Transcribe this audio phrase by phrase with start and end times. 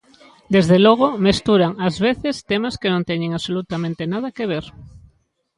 [0.55, 4.65] Desde logo mesturan ás veces temas que non teñen absolutamente nada que ver.